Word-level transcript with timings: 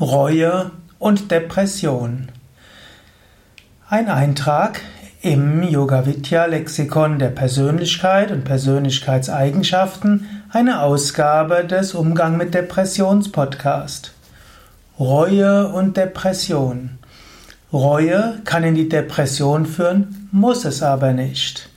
Reue 0.00 0.70
und 1.00 1.32
Depression. 1.32 2.28
Ein 3.88 4.08
Eintrag 4.08 4.80
im 5.22 5.64
Yoga 5.64 6.06
Vidya 6.06 6.44
Lexikon 6.44 7.18
der 7.18 7.30
Persönlichkeit 7.30 8.30
und 8.30 8.44
Persönlichkeitseigenschaften, 8.44 10.24
eine 10.50 10.82
Ausgabe 10.82 11.64
des 11.64 11.94
Umgang 11.94 12.36
mit 12.36 12.54
Depressions 12.54 13.32
Podcast. 13.32 14.12
Reue 15.00 15.66
und 15.66 15.96
Depression. 15.96 16.90
Reue 17.72 18.38
kann 18.44 18.62
in 18.62 18.76
die 18.76 18.88
Depression 18.88 19.66
führen, 19.66 20.28
muss 20.30 20.64
es 20.64 20.80
aber 20.80 21.12
nicht. 21.12 21.70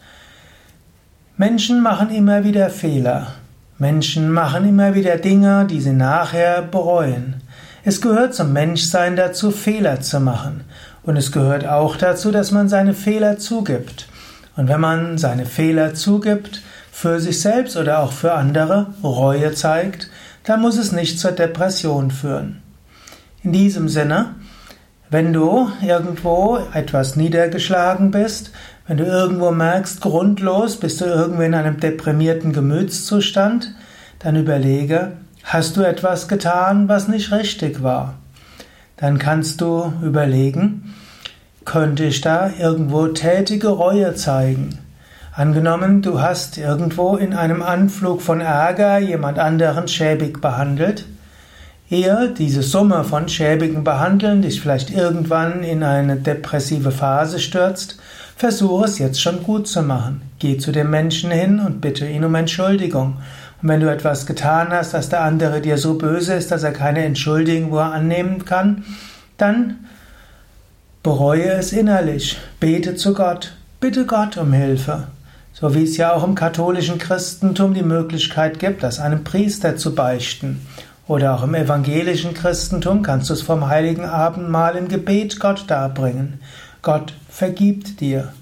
Menschen 1.37 1.81
machen 1.81 2.11
immer 2.11 2.43
wieder 2.43 2.69
Fehler. 2.69 3.33
Menschen 3.79 4.29
machen 4.29 4.69
immer 4.69 4.93
wieder 4.93 5.17
Dinge, 5.17 5.65
die 5.65 5.81
sie 5.81 5.93
nachher 5.93 6.61
bereuen. 6.61 7.41
Es 7.83 7.99
gehört 7.99 8.35
zum 8.35 8.53
Menschsein 8.53 9.15
dazu, 9.15 9.49
Fehler 9.49 10.01
zu 10.01 10.19
machen. 10.19 10.65
Und 11.03 11.17
es 11.17 11.31
gehört 11.31 11.67
auch 11.67 11.95
dazu, 11.95 12.31
dass 12.31 12.51
man 12.51 12.69
seine 12.69 12.93
Fehler 12.93 13.39
zugibt. 13.39 14.07
Und 14.55 14.67
wenn 14.67 14.79
man 14.79 15.17
seine 15.17 15.45
Fehler 15.45 15.95
zugibt, 15.95 16.61
für 16.91 17.19
sich 17.19 17.41
selbst 17.41 17.77
oder 17.77 17.99
auch 17.99 18.11
für 18.11 18.33
andere 18.33 18.93
Reue 19.03 19.53
zeigt, 19.53 20.11
dann 20.43 20.61
muss 20.61 20.77
es 20.77 20.91
nicht 20.91 21.19
zur 21.19 21.31
Depression 21.31 22.11
führen. 22.11 22.61
In 23.43 23.53
diesem 23.53 23.89
Sinne, 23.89 24.35
wenn 25.09 25.33
du 25.33 25.71
irgendwo 25.81 26.59
etwas 26.73 27.15
niedergeschlagen 27.15 28.11
bist, 28.11 28.51
wenn 28.85 28.97
du 28.97 29.05
irgendwo 29.05 29.49
merkst, 29.49 30.01
grundlos 30.01 30.77
bist 30.77 31.01
du 31.01 31.05
irgendwo 31.05 31.41
in 31.41 31.55
einem 31.55 31.79
deprimierten 31.79 32.53
Gemütszustand, 32.53 33.73
dann 34.19 34.35
überlege, 34.35 35.13
Hast 35.43 35.75
du 35.75 35.81
etwas 35.81 36.27
getan, 36.27 36.87
was 36.87 37.07
nicht 37.07 37.31
richtig 37.31 37.83
war? 37.83 38.13
Dann 38.97 39.17
kannst 39.17 39.59
du 39.59 39.91
überlegen, 40.03 40.93
könnte 41.65 42.05
ich 42.05 42.21
da 42.21 42.51
irgendwo 42.57 43.07
tätige 43.07 43.69
Reue 43.69 44.15
zeigen? 44.15 44.77
Angenommen, 45.33 46.01
du 46.01 46.21
hast 46.21 46.57
irgendwo 46.57 47.15
in 47.15 47.33
einem 47.33 47.63
Anflug 47.63 48.21
von 48.21 48.41
Ärger 48.41 48.99
jemand 48.99 49.39
anderen 49.39 49.87
schäbig 49.87 50.41
behandelt, 50.41 51.05
ehe 51.89 52.33
diese 52.37 52.61
Summe 52.61 53.03
von 53.03 53.27
schäbigen 53.27 53.83
Behandeln 53.83 54.41
dich 54.41 54.61
vielleicht 54.61 54.91
irgendwann 54.91 55.63
in 55.63 55.83
eine 55.83 56.17
depressive 56.17 56.91
Phase 56.91 57.39
stürzt, 57.39 57.97
versuche 58.35 58.85
es 58.85 58.99
jetzt 58.99 59.21
schon 59.21 59.43
gut 59.43 59.67
zu 59.67 59.81
machen. 59.81 60.21
Geh 60.39 60.57
zu 60.57 60.71
dem 60.71 60.89
Menschen 60.89 61.31
hin 61.31 61.59
und 61.59 61.81
bitte 61.81 62.07
ihn 62.07 62.23
um 62.23 62.35
Entschuldigung 62.35 63.17
und 63.61 63.69
wenn 63.69 63.79
du 63.79 63.91
etwas 63.91 64.25
getan 64.25 64.69
hast, 64.71 64.93
dass 64.93 65.09
der 65.09 65.21
andere 65.21 65.61
dir 65.61 65.77
so 65.77 65.95
böse 65.95 66.33
ist, 66.33 66.51
dass 66.51 66.63
er 66.63 66.71
keine 66.71 67.03
Entschuldigung 67.05 67.77
annehmen 67.77 68.45
kann, 68.45 68.83
dann 69.37 69.85
bereue 71.03 71.51
es 71.51 71.71
innerlich. 71.71 72.37
Bete 72.59 72.95
zu 72.95 73.13
Gott. 73.13 73.53
Bitte 73.79 74.05
Gott 74.05 74.37
um 74.37 74.53
Hilfe. 74.53 75.07
So 75.53 75.75
wie 75.75 75.83
es 75.83 75.97
ja 75.97 76.13
auch 76.13 76.23
im 76.23 76.33
katholischen 76.33 76.97
Christentum 76.97 77.73
die 77.73 77.83
Möglichkeit 77.83 78.57
gibt, 78.57 78.83
das 78.83 78.99
einem 78.99 79.23
Priester 79.23 79.75
zu 79.75 79.93
beichten. 79.93 80.65
Oder 81.07 81.35
auch 81.35 81.43
im 81.43 81.53
evangelischen 81.53 82.33
Christentum 82.33 83.03
kannst 83.03 83.29
du 83.29 83.33
es 83.33 83.41
vom 83.41 83.67
heiligen 83.67 84.05
Abendmahl 84.05 84.75
im 84.75 84.87
Gebet 84.87 85.39
Gott 85.39 85.65
darbringen. 85.67 86.39
Gott 86.81 87.13
vergibt 87.29 87.99
dir. 87.99 88.33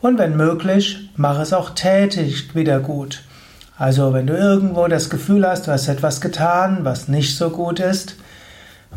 Und 0.00 0.18
wenn 0.18 0.36
möglich, 0.36 1.10
mach 1.16 1.38
es 1.38 1.52
auch 1.52 1.70
tätig 1.70 2.54
wieder 2.54 2.80
gut. 2.80 3.22
Also 3.78 4.12
wenn 4.12 4.26
du 4.26 4.36
irgendwo 4.36 4.88
das 4.88 5.08
Gefühl 5.08 5.46
hast, 5.46 5.68
du 5.68 5.70
hast 5.70 5.86
etwas 5.86 6.20
getan, 6.20 6.80
was 6.82 7.06
nicht 7.06 7.36
so 7.36 7.50
gut 7.50 7.78
ist, 7.78 8.16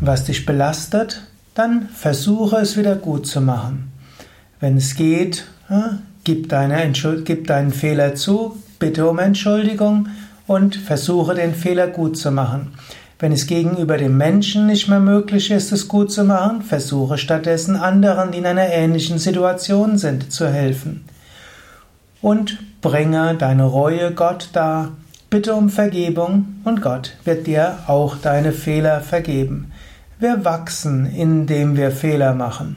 was 0.00 0.24
dich 0.24 0.44
belastet, 0.44 1.22
dann 1.54 1.88
versuche 1.88 2.56
es 2.56 2.76
wieder 2.76 2.96
gut 2.96 3.26
zu 3.28 3.40
machen. 3.40 3.92
Wenn 4.58 4.76
es 4.76 4.96
geht, 4.96 5.44
gib, 6.24 6.48
deine 6.48 6.90
gib 7.24 7.46
deinen 7.46 7.72
Fehler 7.72 8.16
zu, 8.16 8.56
bitte 8.80 9.08
um 9.08 9.20
Entschuldigung 9.20 10.08
und 10.48 10.74
versuche 10.74 11.34
den 11.34 11.54
Fehler 11.54 11.86
gut 11.86 12.18
zu 12.18 12.32
machen. 12.32 12.74
Wenn 13.20 13.30
es 13.30 13.46
gegenüber 13.46 13.98
dem 13.98 14.16
Menschen 14.16 14.66
nicht 14.66 14.88
mehr 14.88 14.98
möglich 14.98 15.52
ist, 15.52 15.70
es 15.70 15.86
gut 15.86 16.10
zu 16.10 16.24
machen, 16.24 16.62
versuche 16.62 17.18
stattdessen 17.18 17.76
anderen, 17.76 18.32
die 18.32 18.38
in 18.38 18.46
einer 18.46 18.66
ähnlichen 18.66 19.18
Situation 19.18 19.96
sind, 19.96 20.32
zu 20.32 20.48
helfen 20.48 21.04
und 22.22 22.58
bringe 22.80 23.34
deine 23.34 23.64
Reue 23.64 24.12
Gott 24.12 24.48
dar. 24.54 24.92
Bitte 25.28 25.54
um 25.54 25.68
Vergebung 25.68 26.60
und 26.64 26.80
Gott 26.80 27.16
wird 27.24 27.46
dir 27.46 27.78
auch 27.86 28.16
deine 28.16 28.52
Fehler 28.52 29.00
vergeben. 29.00 29.72
Wir 30.18 30.44
wachsen, 30.44 31.06
indem 31.06 31.76
wir 31.76 31.90
Fehler 31.90 32.34
machen. 32.34 32.76